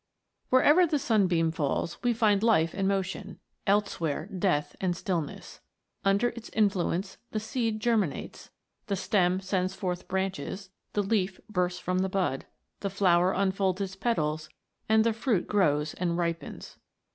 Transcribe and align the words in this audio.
WHEREVER 0.49 0.87
the 0.87 0.97
Sunbeam 0.97 1.51
falls 1.51 2.01
we 2.01 2.11
find 2.11 2.41
life 2.41 2.73
and 2.73 2.87
motion; 2.87 3.37
elsewhere, 3.67 4.25
death 4.35 4.75
and 4.81 4.97
stillness. 4.97 5.61
Under 6.03 6.29
its 6.29 6.49
influence 6.53 7.19
the 7.29 7.39
seed 7.39 7.79
germinates, 7.79 8.49
the 8.87 8.95
stem 8.95 9.39
sends 9.41 9.75
forth 9.75 10.07
branches, 10.07 10.71
the 10.93 11.03
leaf 11.03 11.39
bursts 11.47 11.79
from 11.79 11.99
the 11.99 12.09
bud, 12.09 12.47
the 12.79 12.89
flower 12.89 13.31
unfolds 13.33 13.79
its 13.79 13.95
petals, 13.95 14.49
and 14.89 15.03
the 15.03 15.13
fruit 15.13 15.45
grows 15.45 15.93
and 15.93 16.17
ripens. 16.17 16.77